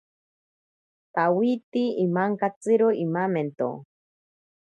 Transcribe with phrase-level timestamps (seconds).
[1.15, 3.67] Tawiti amankatsiro imamento.